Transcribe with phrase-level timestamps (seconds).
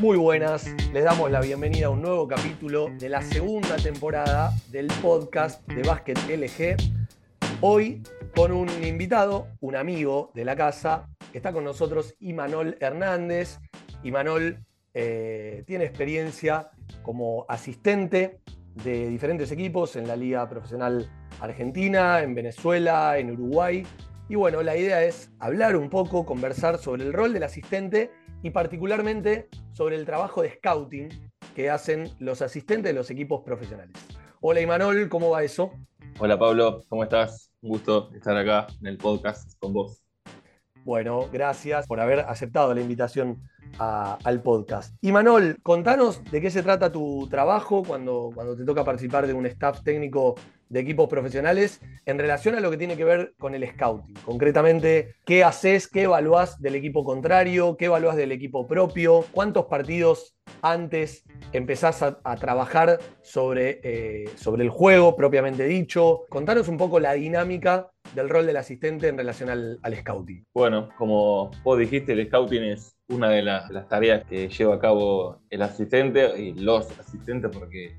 [0.00, 4.88] Muy buenas, les damos la bienvenida a un nuevo capítulo de la segunda temporada del
[5.00, 6.76] podcast de Básquet LG.
[7.60, 8.02] Hoy
[8.34, 13.60] con un invitado, un amigo de la casa, está con nosotros Imanol Hernández.
[14.02, 14.58] Imanol
[14.94, 16.70] eh, tiene experiencia
[17.02, 18.40] como asistente
[18.74, 21.08] de diferentes equipos en la Liga Profesional
[21.40, 23.86] Argentina, en Venezuela, en Uruguay.
[24.28, 28.10] Y bueno, la idea es hablar un poco, conversar sobre el rol del asistente
[28.44, 31.08] y particularmente sobre el trabajo de scouting
[31.56, 33.96] que hacen los asistentes de los equipos profesionales.
[34.42, 35.72] Hola Imanol, ¿cómo va eso?
[36.18, 37.50] Hola Pablo, ¿cómo estás?
[37.62, 40.02] Un gusto estar acá en el podcast con vos.
[40.84, 43.40] Bueno, gracias por haber aceptado la invitación
[43.78, 44.94] al podcast.
[45.00, 49.32] Y Manol, contanos de qué se trata tu trabajo cuando, cuando te toca participar de
[49.32, 50.34] un staff técnico
[50.74, 54.14] de equipos profesionales en relación a lo que tiene que ver con el scouting.
[54.24, 60.34] Concretamente, ¿qué haces, qué evaluás del equipo contrario, qué evaluás del equipo propio, cuántos partidos
[60.62, 66.22] antes empezás a, trabajar sobre, eh, sobre el juego propiamente dicho.
[66.28, 70.44] Contanos un poco la dinámica del rol del asistente en relación al, scouting.
[70.52, 75.38] Bueno, como vos dijiste, el scouting es una de las, tareas que lleva a cabo
[75.50, 77.96] el asistente y los asistentes porque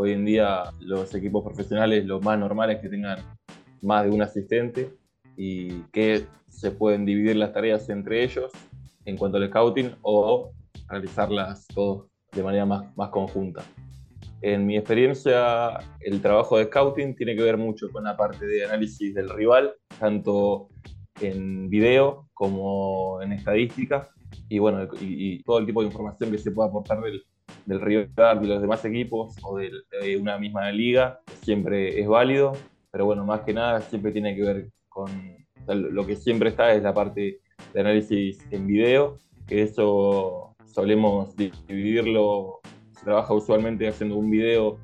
[0.00, 3.18] hoy en día los equipos profesionales lo más normal es que tengan
[3.82, 4.92] más de un asistente
[5.36, 8.52] y que se pueden dividir las tareas entre ellos
[9.06, 10.52] en cuanto al scouting o
[10.86, 13.64] realizarlas todos de manera más, más conjunta.
[14.40, 18.66] En mi experiencia, el trabajo de scouting tiene que ver mucho con la parte de
[18.66, 20.68] análisis del rival, tanto
[21.20, 24.08] en video como en estadística,
[24.48, 27.24] y bueno, y, todo el tipo de información que se pueda aportar del,
[27.68, 29.70] del rival, de los demás equipos o de,
[30.18, 32.52] una misma liga, siempre es válido,
[32.90, 35.10] pero bueno, más que nada siempre tiene que ver con,
[35.66, 37.40] lo que siempre está es la parte
[37.74, 42.60] de análisis en video, que eso solemos dividirlo
[42.92, 44.78] se trabaja usualmente haciendo un video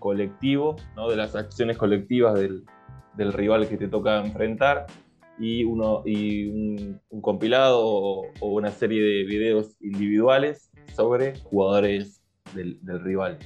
[0.00, 1.08] colectivo, ¿no?
[1.08, 2.64] de las acciones colectivas del,
[3.16, 4.86] del, rival que te toca enfrentar
[5.38, 12.23] y, uno, y un, compilado o, una serie de videos individuales sobre jugadores
[12.54, 13.38] del, rival,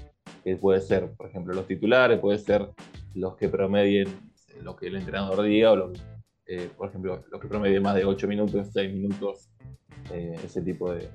[0.45, 2.69] que puede ser, por ejemplo, los titulares, puede ser
[3.15, 4.09] los que promedien
[4.63, 5.93] lo que el entrenador diga, o
[6.47, 9.51] eh, por ejemplo, los que promedien más de 8 minutos, 6 minutos,
[10.13, 11.09] eh, ese tipo de,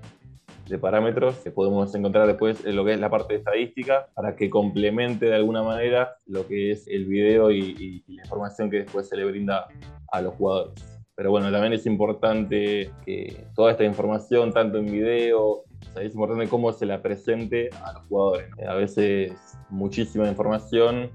[0.82, 5.28] parámetros que podemos encontrar después lo que es la parte de estadística para que complemente
[5.28, 9.24] de alguna manera lo que es el video y, la información que después se le
[9.24, 9.68] brinda
[10.12, 10.93] a los jugadores.
[11.16, 15.64] Pero bueno, también es importante que toda esta información, tanto en video,
[16.02, 18.48] es importante cómo se la presente a los jugadores.
[18.68, 19.34] A veces
[19.70, 21.12] muchísima información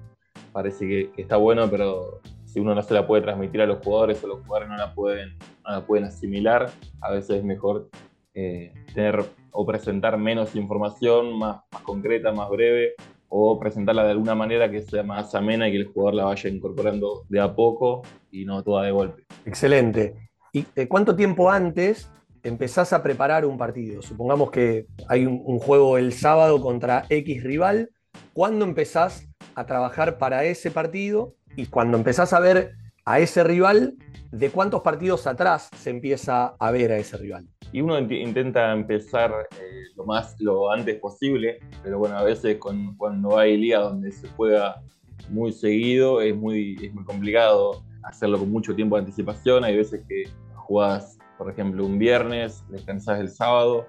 [0.53, 4.23] parece que, está bueno, pero si uno no se la puede transmitir a los jugadores
[4.23, 6.71] o los jugadores no la pueden, no la pueden asimilar,
[7.01, 7.89] a veces es mejor
[8.35, 12.95] eh, tener o presentar menos información, más, concreta, más breve,
[13.29, 16.49] o presentarla de alguna manera que sea más amena y que el jugador la vaya
[16.49, 19.27] incorporando de a poco y no toda de golpe.
[19.45, 20.31] Excelente.
[20.53, 22.11] ¿Y eh, cuánto tiempo antes
[22.43, 24.03] empezás a preparar un partido?
[24.03, 27.91] Supongamos que hay un, juego el sábado contra X rival.
[28.33, 31.35] ¿Cuándo empezás a trabajar para ese partido?
[31.57, 32.75] Y cuando empezás a ver
[33.05, 33.97] a ese rival,
[34.31, 37.47] ¿de cuántos partidos atrás se empieza a ver a ese rival?
[37.73, 43.39] y uno intenta empezar eh, lo más lo antes posible, pero bueno, a veces cuando
[43.39, 44.83] hay liga donde se juega
[45.29, 49.65] muy seguido es muy, es muy complicado hacerlo con mucho tiempo de anticipación.
[49.65, 50.25] Hay veces que
[50.55, 53.87] jugás, por ejemplo, un viernes, descansás el sábado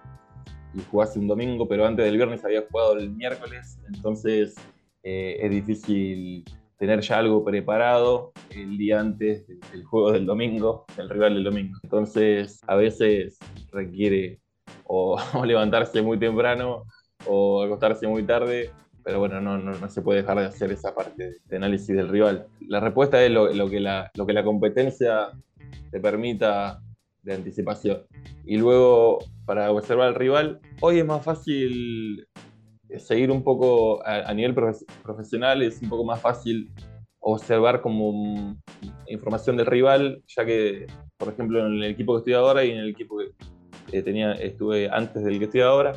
[0.73, 4.55] y jugás un domingo, pero antes del viernes había jugado el miércoles, entonces
[5.03, 6.45] eh, es difícil
[6.77, 11.77] tener ya algo preparado el día antes del juego del domingo, del rival del domingo.
[11.83, 13.37] Entonces, a veces
[13.71, 14.39] requiere
[14.85, 16.85] o, levantarse muy temprano
[17.25, 18.71] o acostarse muy tarde,
[19.09, 22.45] pero bueno, no, no, se puede dejar de hacer esa parte de análisis del rival.
[22.67, 25.31] La respuesta es lo, lo, que, la, lo que la competencia
[25.89, 26.79] te permita
[27.23, 28.03] de anticipación.
[28.45, 29.17] Y luego,
[29.47, 32.27] para observar al rival, hoy es más fácil
[32.99, 34.53] seguir un poco a, nivel
[35.01, 36.69] profesional, es un poco más fácil
[37.19, 38.57] observar como
[39.07, 40.85] información del rival, ya que,
[41.17, 43.17] por ejemplo, en el equipo que estoy ahora y en el equipo
[43.89, 45.93] que tenía, estuve antes del que estoy ahora,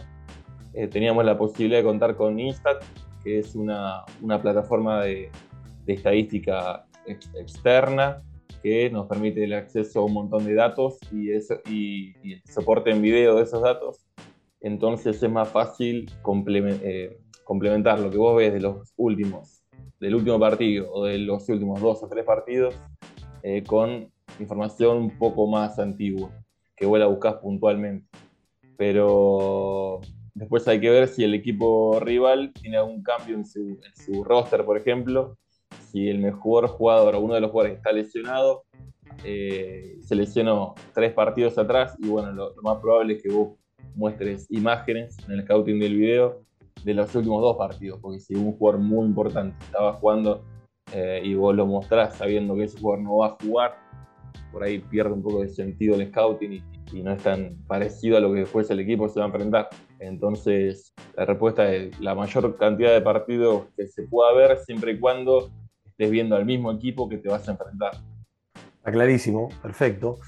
[0.74, 2.82] eh, teníamos la posibilidad de contar con Instat,
[3.22, 5.30] que es una, una plataforma de,
[5.84, 8.22] de estadística externa
[8.62, 12.90] que nos permite el acceso a un montón de datos y, eso, y, y soporte
[12.90, 14.06] en video de esos datos
[14.62, 16.08] entonces es más fácil
[16.48, 19.64] eh, complementar lo que vos ves de los últimos,
[19.98, 22.74] del último partido o de los últimos dos o tres partidos
[23.42, 24.08] eh, con
[24.38, 26.30] información un poco más antigua
[26.76, 28.06] que vos la buscás puntualmente.
[28.76, 29.81] Pero
[30.52, 34.76] Después hay que ver si el equipo rival tiene algún cambio en su, roster, por
[34.76, 35.38] ejemplo.
[35.90, 38.64] Si el mejor jugador o uno de los jugadores está lesionado,
[39.24, 43.56] eh, se lesionó tres partidos atrás y bueno, lo, más probable es que vos
[43.94, 46.42] muestres imágenes en el scouting del video
[46.84, 50.44] de los últimos dos partidos, porque si un jugador muy importante estaba jugando
[50.92, 53.78] eh, y vos lo mostrás sabiendo que ese jugador no va a jugar,
[54.52, 56.52] por ahí pierde un poco de sentido el scouting
[56.92, 59.70] y, no es tan parecido a lo que después el equipo se va a enfrentar.
[60.02, 65.00] Entonces, la respuesta es la mayor cantidad de partidos que se pueda ver siempre y
[65.00, 65.50] cuando
[65.84, 67.92] estés viendo al mismo equipo que te vas a enfrentar.
[68.76, 70.18] Está clarísimo, perfecto.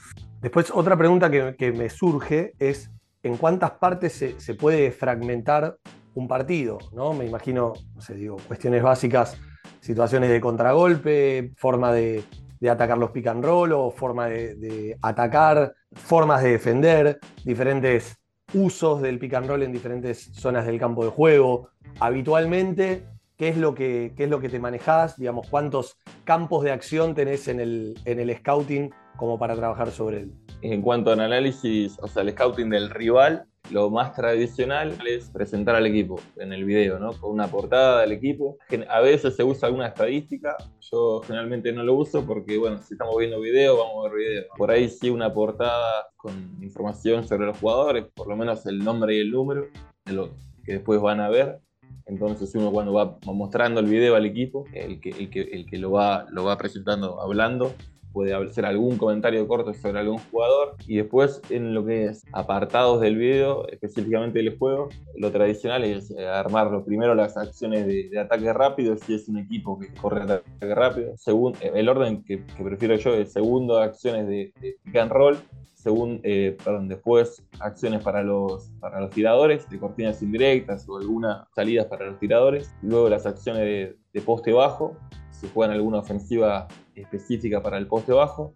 [0.40, 2.90] Después, otra pregunta que, me surge es,
[3.22, 5.76] ¿en cuántas partes se, puede fragmentar
[6.14, 6.78] un partido?
[6.92, 7.12] ¿no?
[7.12, 9.40] Me imagino, no sé, digo, cuestiones básicas,
[9.80, 12.22] situaciones de contragolpe, forma de,
[12.60, 18.16] de atacar los pick and roll o forma de, atacar, formas de defender, diferentes
[18.54, 21.68] usos del pick and roll en diferentes zonas del campo de juego.
[22.00, 23.04] Habitualmente,
[23.36, 25.16] ¿qué es lo que, es lo que te manejas?
[25.18, 30.20] Digamos, ¿cuántos campos de acción tenés en el, en el scouting como para trabajar sobre
[30.20, 30.32] él?
[30.62, 35.74] En cuanto al análisis, o sea, el scouting del rival, lo más tradicional es presentar
[35.74, 37.12] al equipo en el video, ¿no?
[37.12, 38.58] Con una portada del equipo.
[38.88, 43.16] A veces se usa alguna estadística, yo generalmente no lo uso porque, bueno, si estamos
[43.16, 44.42] viendo video, vamos a ver video.
[44.56, 46.32] Por ahí sí una portada con
[46.62, 49.66] información sobre los jugadores, por lo menos el nombre y el número
[50.04, 50.30] de lo
[50.64, 51.58] que después van a ver.
[52.06, 55.78] Entonces uno cuando va mostrando el video al equipo, el que, el que, el que
[55.78, 57.74] lo, va, lo va presentando hablando,
[58.14, 60.76] puede hacer algún comentario corto sobre algún jugador.
[60.86, 66.12] Y después en lo que es apartados del video, específicamente del juego, lo tradicional es
[66.12, 70.74] eh, armar primero las acciones de, ataque rápido, si es un equipo que corre ataque
[70.74, 71.16] rápido.
[71.16, 74.52] Según, eh, el orden que, prefiero yo es segundo acciones de,
[74.84, 75.36] pick and roll,
[75.74, 81.46] según, eh, perdón, después acciones para los, para los tiradores, de cortinas indirectas o algunas
[81.52, 84.96] salidas para los tiradores, luego las acciones de, de poste bajo,
[85.30, 88.54] si juegan alguna ofensiva específica para el poste bajo,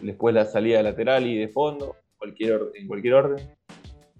[0.00, 3.56] después la salida lateral y de fondo, cualquier, en cualquier orden,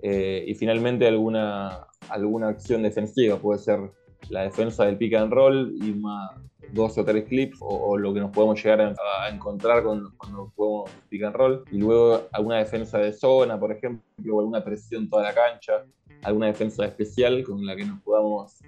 [0.03, 3.81] eh, y finalmente alguna, alguna acción defensiva, puede ser
[4.29, 6.33] la defensa del pick and roll y más
[6.73, 10.91] dos o tres clips o, lo que nos podemos llegar a, encontrar con, cuando jugamos
[11.09, 15.25] pick and roll y luego alguna defensa de zona por ejemplo o alguna presión toda
[15.25, 15.85] la cancha
[16.23, 18.61] alguna defensa especial con la que nos podamos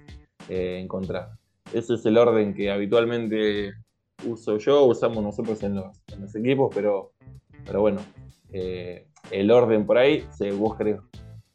[0.49, 1.29] eh, encontrar.
[1.73, 3.73] Ese es el orden que habitualmente
[4.25, 7.13] uso yo, usamos nosotros en los, equipos, pero,
[7.65, 7.99] pero bueno,
[8.51, 10.99] eh, el orden por ahí, si vos querés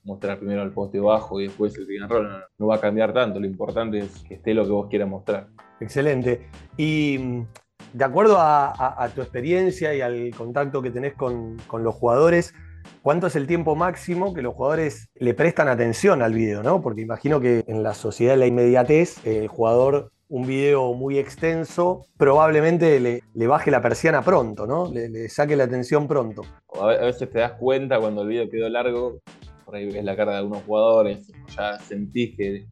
[0.03, 3.39] mostrar primero el poste bajo y después el pick and no, va a cambiar tanto,
[3.39, 5.49] lo importante es que esté lo que vos quieras mostrar.
[5.81, 6.49] Excelente.
[6.77, 7.47] Y mm,
[7.95, 12.55] de acuerdo a, tu experiencia y al contacto que tenés con, con los jugadores,
[13.03, 16.63] ¿Cuánto es el tiempo máximo que los jugadores le prestan atención al video?
[16.63, 16.83] ¿no?
[16.83, 22.07] Porque imagino que en la sociedad de la inmediatez, el jugador, un video muy extenso,
[22.17, 24.89] probablemente le, baje la persiana pronto, ¿no?
[24.91, 26.43] Le, saque la atención pronto.
[26.81, 29.19] A veces te das cuenta cuando el video quedó largo,
[29.65, 32.67] por ahí ves la cara de algunos jugadores, ya sentís que,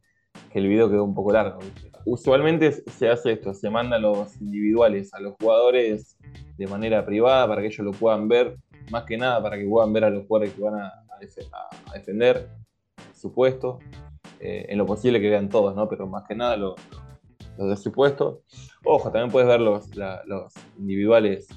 [0.53, 1.59] el video quedó un poco largo.
[2.05, 6.17] Usualmente se hace esto, se manda a los individuales, a los jugadores
[6.57, 8.55] de manera privada para que ellos lo puedan ver
[8.89, 10.91] más que nada para que puedan ver a los jugadores que van a,
[11.93, 12.49] defender
[13.13, 13.79] su puesto.
[14.39, 15.89] Eh, en lo posible que vean todos, ¿no?
[15.89, 16.75] Pero más que nada los,
[17.67, 18.43] de su puesto.
[18.85, 19.89] Ojo, también puedes ver los,
[20.77, 21.47] individuales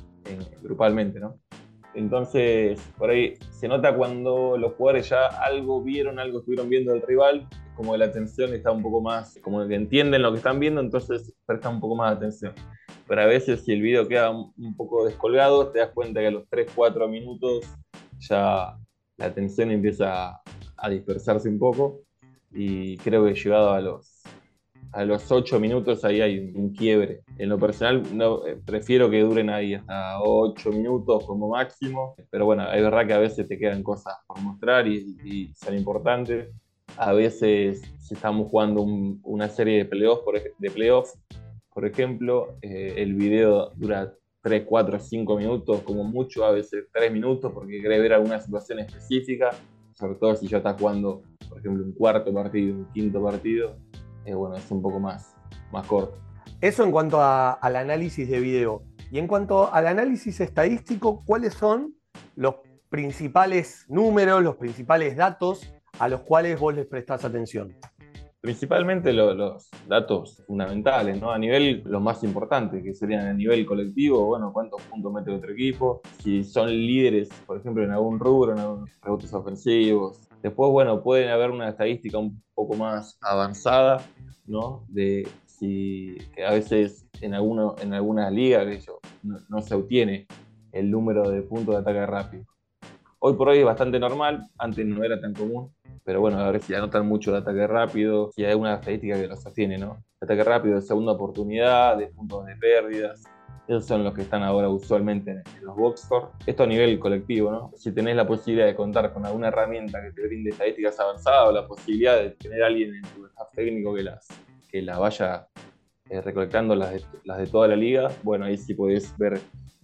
[0.62, 1.38] grupalmente, ¿no?
[1.94, 7.02] Entonces, por ahí se nota cuando los jugadores ya algo vieron, algo estuvieron viendo del
[7.02, 10.80] rival, como la atención está un poco más, como que entienden lo que están viendo,
[10.80, 12.54] entonces prestan un poco más de atención
[13.12, 16.30] pero a veces si el video queda un poco descolgado, te das cuenta que a
[16.30, 17.64] los 3-4 minutos
[18.18, 18.76] ya
[19.18, 20.40] la atención empieza
[20.76, 22.00] a dispersarse un poco
[22.52, 24.22] y creo que llegado a los,
[24.92, 27.22] a los 8 minutos ahí hay un, quiebre.
[27.38, 32.44] En lo personal no, eh, prefiero que duren ahí hasta 8 minutos como máximo, pero
[32.44, 36.48] bueno, es verdad que a veces te quedan cosas por mostrar y, son importantes.
[36.98, 40.24] A veces si estamos jugando una serie de playoffs,
[40.58, 41.18] de playoffs
[41.72, 47.10] por ejemplo, eh, el video dura 3, 4, 5 minutos, como mucho, a veces 3
[47.10, 49.50] minutos, porque quiere ver alguna situación específica,
[49.94, 53.76] sobre todo si ya está jugando, por ejemplo, un cuarto partido, un quinto partido,
[54.24, 55.34] eh, bueno, es un poco más,
[55.72, 56.18] más corto.
[56.60, 58.82] Eso en cuanto al análisis de video.
[59.10, 61.94] Y en cuanto al análisis estadístico, ¿cuáles son
[62.36, 62.56] los
[62.88, 67.76] principales números, los principales datos a los cuales vos les prestás atención?
[68.40, 71.30] Principalmente los datos fundamentales, ¿no?
[71.30, 75.52] A nivel, lo más importante, que serían a nivel colectivo, bueno, cuántos puntos mete otro
[75.52, 81.02] equipo, si son líderes, por ejemplo, en algún rubro, en algunos rebotes ofensivos, Después, bueno,
[81.02, 84.02] pueden haber una estadística un poco más avanzada,
[84.46, 84.84] ¿no?
[84.88, 88.66] De si que a veces en, alguno, en algunas ligas
[89.22, 90.26] no, no se obtiene
[90.72, 92.44] el número de puntos de ataque rápido.
[93.20, 95.72] Hoy por hoy es bastante normal, antes no era tan común,
[96.02, 99.28] pero bueno, a ver si anotan mucho de ataque rápido, si hay una estadística que
[99.28, 100.02] lo sostiene, ¿no?
[100.20, 103.22] ataque rápido, de segunda oportunidad, de puntos de pérdidas,
[103.68, 106.08] esos son los que están ahora usualmente en, los box
[106.46, 107.70] Esto a nivel colectivo, ¿no?
[107.76, 111.52] Si tenés la posibilidad de contar con alguna herramienta que te brinde estadísticas avanzadas o
[111.52, 114.28] la posibilidad de tener a alguien en tu staff técnico que las,
[114.68, 115.46] que las vaya
[116.10, 119.40] eh, recolectando las de, las de toda la liga, bueno, ahí sí podés ver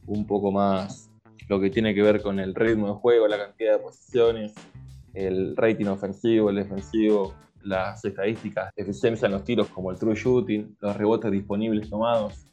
[0.07, 1.11] un poco más
[1.49, 4.55] lo que tiene que ver con el ritmo de juego, la cantidad de posiciones,
[5.15, 10.15] el rating ofensivo, el defensivo, las estadísticas de eficiencia en los tiros como el true
[10.15, 12.47] shooting, los rebotes disponibles tomados.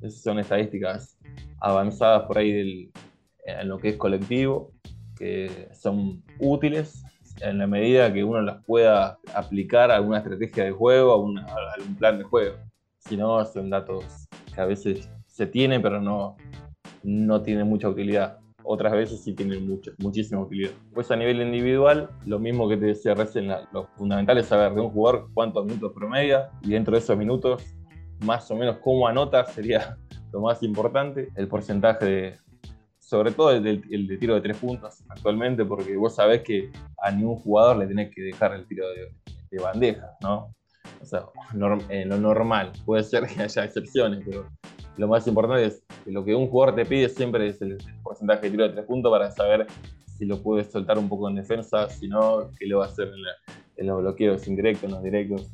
[0.00, 1.18] Esas son estadísticas
[1.60, 2.90] avanzadas por ahí
[3.44, 4.72] en lo que es colectivo,
[5.16, 7.04] que son útiles
[7.40, 11.72] en la medida que uno las pueda aplicar a alguna estrategia de juego, a, a
[11.74, 12.56] algún plan de juego.
[12.98, 16.36] Si no, son datos que a veces se tienen, pero no,
[17.02, 20.70] no tienen mucha utilidad otras veces sí tienen mucho, muchísima utilidad.
[20.94, 24.80] Pues a nivel individual, lo mismo que te decía recién, lo fundamental es saber de
[24.80, 27.64] un jugador cuántos minutos promedia y dentro de esos minutos,
[28.24, 29.96] más o menos cómo anota sería
[30.32, 31.28] lo más importante.
[31.36, 32.38] El porcentaje de,
[32.98, 36.70] sobre todo el de, tiro de tres puntos actualmente, porque vos sabés que
[37.02, 40.54] a ningún jugador le tenés que dejar el tiro de, bandeja, ¿no?
[41.02, 41.24] O sea,
[41.88, 42.70] en lo normal.
[42.84, 44.46] Puede ser que haya excepciones, pero
[44.96, 48.42] lo más importante es que lo que un jugador te pide siempre es el, porcentaje
[48.42, 49.66] de tiro de tres puntos para saber
[50.18, 53.10] si lo puedes soltar un poco en defensa, si no, qué le va a hacer
[53.76, 55.48] en, los bloqueos indirectos, en directos.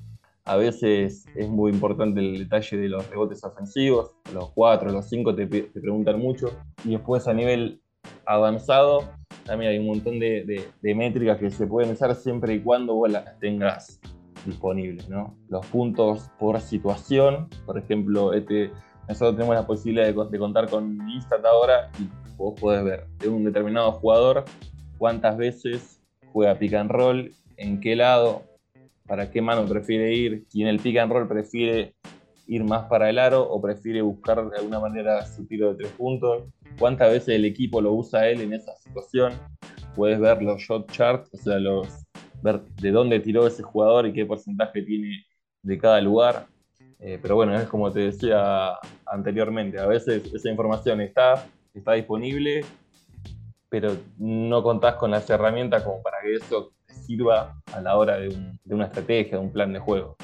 [0.46, 5.34] A veces es muy importante el detalle de los rebotes ofensivos, los cuatro, los cinco
[5.34, 6.52] te, preguntan mucho.
[6.84, 7.80] Y después a nivel
[8.24, 9.02] avanzado,
[9.44, 13.38] también hay un montón de, métricas que se pueden usar siempre y cuando vos las
[13.40, 14.00] tengas
[14.44, 15.08] disponibles.
[15.08, 15.36] ¿no?
[15.48, 18.70] Los puntos por situación, por ejemplo, este
[19.08, 23.44] nosotros tenemos la posibilidad de, contar con Instat ahora y vos podés ver de un
[23.44, 24.44] determinado jugador
[24.98, 26.00] cuántas veces
[26.32, 28.42] juega pick and roll, en qué lado,
[29.06, 31.94] para qué mano prefiere ir, si en el pick and roll prefiere
[32.46, 35.92] ir más para el aro o prefiere buscar de alguna manera su tiro de tres
[35.92, 36.44] puntos,
[36.78, 39.32] cuántas veces el equipo lo usa él en esa situación.
[39.94, 41.88] Puedes ver los shot charts, o sea, los,
[42.42, 45.24] ver de dónde tiró ese jugador y qué porcentaje tiene
[45.62, 46.46] de cada lugar.
[46.98, 52.64] Eh, pero bueno, es como te decía anteriormente, a veces esa información está, está disponible,
[53.68, 56.72] pero no contás con las herramientas como para que eso
[57.06, 58.36] sirva a la hora de,
[58.66, 60.16] una estrategia, de un plan de juego.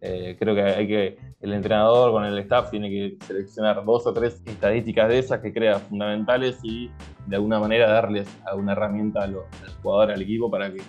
[0.00, 4.12] Eh, creo que hay que el entrenador con el staff tiene que seleccionar dos o
[4.12, 6.90] tres estadísticas de esas que crea fundamentales y
[7.26, 9.36] de alguna manera darles alguna herramienta al
[9.82, 10.82] jugador, al equipo para que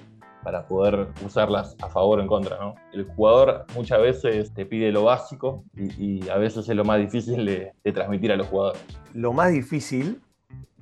[0.43, 2.57] para poder usarlas a favor o en contra.
[2.59, 2.75] ¿no?
[2.93, 7.45] El jugador muchas veces te pide lo básico y, a veces es lo más difícil
[7.45, 8.81] de, transmitir a los jugadores.
[9.13, 10.21] Lo más difícil,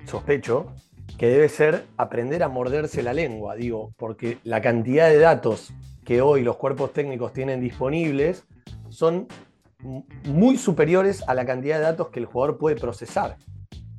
[0.04, 0.72] sospecho,
[1.16, 5.72] que debe ser aprender a morderse la lengua, digo, porque la cantidad de datos
[6.04, 8.44] que hoy los cuerpos técnicos tienen disponibles
[8.88, 9.26] son
[10.24, 13.36] muy superiores a la cantidad de datos que el jugador puede procesar.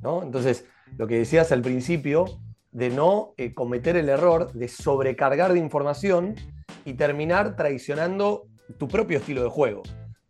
[0.02, 0.22] ¿no?
[0.22, 2.26] Entonces, lo que decías al principio,
[2.72, 6.36] de no eh, cometer el error de sobrecargar de información
[6.84, 8.46] y terminar traicionando
[8.78, 9.82] tu propio estilo de juego.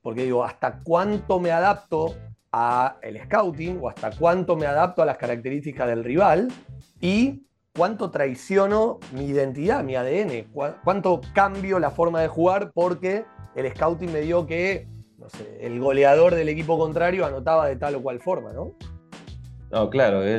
[0.03, 2.15] Porque digo, ¿hasta cuánto me adapto
[2.53, 6.49] a el scouting o hasta cuánto me adapto a las características del rival
[7.01, 7.43] y
[7.75, 10.49] cuánto traiciono mi identidad, mi ADN,
[10.85, 14.89] cuánto cambio la forma de jugar porque el scouting me dio que,
[15.61, 18.75] el goleador del equipo contrario anotaba de tal o cual forma, ¿no?
[19.71, 20.37] No, claro, eh,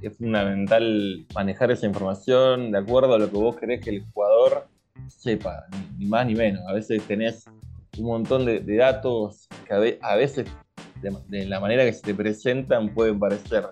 [0.00, 4.66] es, fundamental manejar esa información de acuerdo a lo que vos querés que el jugador
[5.08, 5.66] sepa,
[5.98, 6.62] ni, más ni menos.
[6.66, 7.44] A veces tenés
[7.98, 10.46] un montón de, datos que a, veces,
[11.02, 13.66] de, la manera que se te presentan, pueden parecer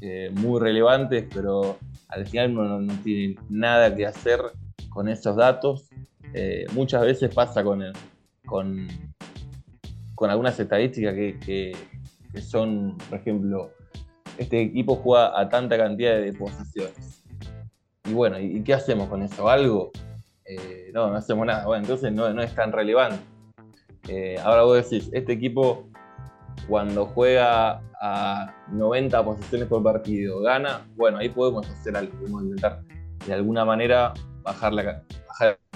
[0.00, 4.40] eh, muy relevantes, pero al final no, tiene nada que hacer
[4.90, 5.88] con esos datos.
[6.34, 7.84] Eh, muchas veces pasa con,
[8.46, 8.88] con,
[10.14, 11.76] con algunas estadísticas que,
[12.32, 13.70] que son, por ejemplo,
[14.38, 17.22] este equipo juega a tanta cantidad de posiciones.
[18.04, 19.48] Y bueno, ¿y qué hacemos con eso?
[19.48, 19.92] ¿Algo?
[20.44, 21.66] Eh, no, no hacemos nada.
[21.66, 23.22] Bueno, entonces no, es tan relevante.
[24.42, 25.91] Ahora vos decís, este equipo
[26.68, 32.82] cuando juega a 90 posiciones por partido gana, bueno, ahí podemos hacer algo, podemos intentar
[33.26, 35.02] de alguna manera bajar, la,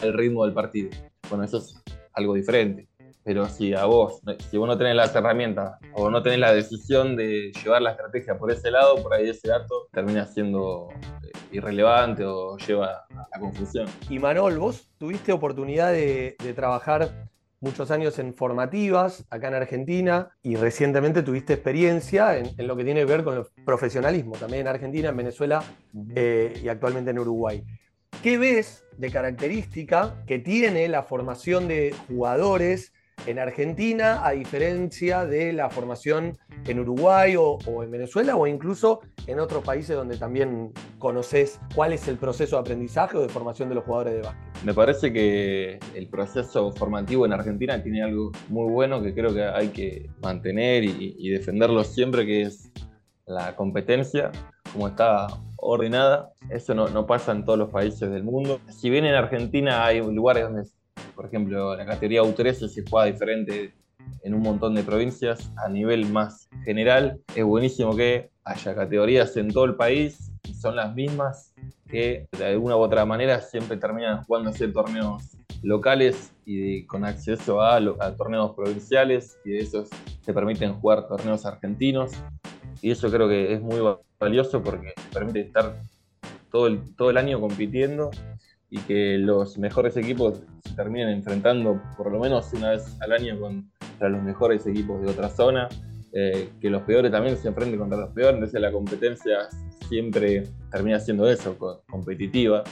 [0.03, 0.91] el ritmo del partido.
[1.29, 2.89] Bueno, eso es algo diferente.
[3.23, 7.17] pero si a vos, si vos no tenés las herramientas o no tenés la decisión
[7.17, 12.25] de llevar la estrategia por ese lado, por ahí ese dato termina siendo eh, irrelevante
[12.25, 13.89] o lleva a confusión.
[14.09, 17.29] Y Manol, vos tuviste oportunidad de, trabajar
[17.61, 23.01] muchos años en formativas acá en Argentina y recientemente tuviste experiencia en, lo que tiene
[23.01, 25.63] que ver con el profesionalismo, también en Argentina, en Venezuela
[26.15, 27.65] eh, y actualmente en Uruguay.
[28.23, 32.93] ¿Qué ves de característica que tiene la formación de jugadores
[33.25, 39.41] en Argentina, a diferencia de la formación en Uruguay o, en Venezuela o incluso en
[39.41, 43.75] otros países donde también conoces cuál es el proceso de aprendizaje o de formación de
[43.77, 44.65] los jugadores de básquet.
[44.65, 49.45] Me parece que el proceso formativo en Argentina tiene algo muy bueno que creo que
[49.45, 52.73] hay que mantener y, defenderlo siempre, que es
[53.27, 54.31] la competencia,
[54.73, 56.33] como está ordenada.
[56.51, 58.61] Eso no, no, pasa en todos los países del mundo.
[58.69, 60.65] Si bien en Argentina hay lugares donde
[61.17, 63.73] por ejemplo, la categoría U13 se juega diferente
[64.23, 65.51] en un montón de provincias.
[65.57, 70.77] A nivel más general, es buenísimo que haya categorías en todo el país y son
[70.77, 71.55] las mismas
[71.89, 77.81] que de alguna u otra manera siempre terminan jugándose torneos locales y con acceso a,
[78.17, 79.89] torneos provinciales y de esos
[80.25, 82.13] te permiten jugar torneos argentinos
[82.83, 83.81] y eso creo que es muy
[84.19, 85.75] valioso porque permite estar
[86.51, 88.11] todo el, todo el año compitiendo
[88.71, 93.39] y que los mejores equipos se terminen enfrentando por lo menos una vez al año
[93.39, 95.69] contra los mejores equipos de otra zona,
[96.13, 99.49] eh, que los peores también se enfrenten contra los peores, entonces la competencia
[99.89, 101.57] siempre termina siendo eso,
[101.89, 102.65] competitiva,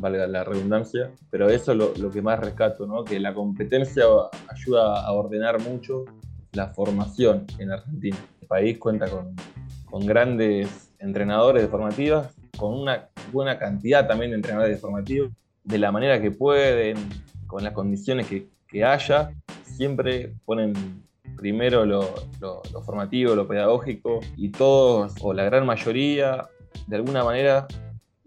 [0.00, 3.04] valga la redundancia, pero eso es lo, lo, que más rescato, ¿no?
[3.04, 4.04] que la competencia
[4.48, 6.04] ayuda a ordenar mucho
[6.52, 8.16] la formación en Argentina.
[8.40, 9.34] El país cuenta con,
[9.84, 15.30] con grandes entrenadores de formativas con una buena cantidad también de entrenadores formativos,
[15.64, 16.96] de la manera que pueden,
[17.46, 19.30] con las condiciones que, haya,
[19.62, 20.74] siempre ponen
[21.36, 22.14] primero lo,
[22.84, 26.48] formativo, lo pedagógico, y todos, o la gran mayoría,
[26.86, 27.66] de alguna manera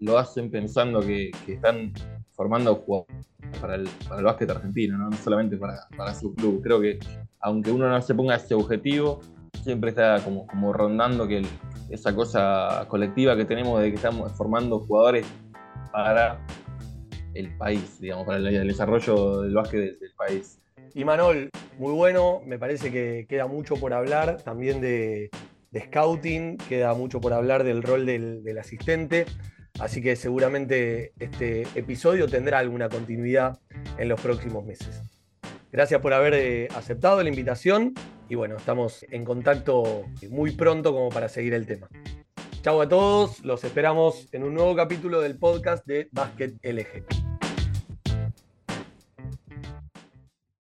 [0.00, 1.92] lo hacen pensando que, están
[2.32, 3.26] formando jugadores
[3.60, 5.16] para el, para básquet argentino, ¿no?
[5.18, 6.60] solamente para, para, su club.
[6.62, 6.98] Creo que
[7.40, 9.20] aunque uno no se ponga ese objetivo,
[9.62, 11.42] siempre está como, rondando que
[11.88, 15.26] esa cosa colectiva que tenemos de que estamos formando jugadores
[15.92, 16.44] para
[17.34, 20.60] el país, digamos, para el, desarrollo del básquet del, país.
[20.94, 21.48] Y Manol,
[21.78, 25.30] muy bueno, me parece que queda mucho por hablar también de,
[25.74, 29.24] scouting, queda mucho por hablar del rol del, asistente,
[29.78, 33.58] así que seguramente este episodio tendrá alguna continuidad
[33.96, 35.00] en los próximos meses.
[35.70, 37.94] Gracias por haber eh, aceptado la invitación
[38.32, 41.90] y bueno, estamos en contacto muy pronto como para seguir el tema.
[42.62, 47.31] Chau a todos, los esperamos en un nuevo capítulo del podcast de Basket LG.